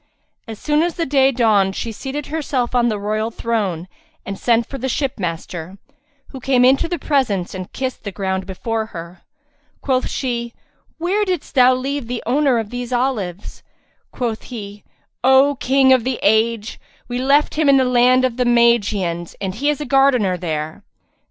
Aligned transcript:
As 0.47 0.57
soon 0.57 0.81
as 0.81 0.95
day 0.95 1.31
dawned 1.31 1.75
she 1.75 1.91
seated 1.91 2.25
herself 2.25 2.73
on 2.73 2.87
the 2.89 2.97
royal 2.97 3.29
throne 3.29 3.87
and 4.25 4.35
sent 4.35 4.65
for 4.65 4.79
the 4.79 4.89
ship 4.89 5.19
master, 5.19 5.77
who 6.29 6.39
came 6.39 6.65
into 6.65 6.87
the 6.87 6.97
presence 6.97 7.53
and 7.53 7.71
kissed 7.71 8.03
the 8.03 8.11
ground 8.11 8.47
before 8.47 8.87
her. 8.97 9.21
Quoth 9.81 10.09
she, 10.09 10.55
"Where 10.97 11.23
didst 11.23 11.53
thou 11.53 11.75
leave 11.75 12.07
the 12.07 12.23
owner 12.25 12.57
of 12.57 12.71
these 12.71 12.91
olives?" 12.91 13.61
Quoth 14.11 14.45
he, 14.45 14.83
"O 15.23 15.53
King 15.59 15.93
of 15.93 16.03
the 16.03 16.17
age, 16.23 16.79
we 17.07 17.19
left 17.19 17.53
him 17.53 17.69
in 17.69 17.77
the 17.77 17.85
land 17.85 18.25
of 18.25 18.37
the 18.37 18.43
Magians 18.45 19.35
and 19.39 19.53
he 19.53 19.69
is 19.69 19.79
a 19.79 19.85
gardener 19.85 20.35
there." 20.35 20.83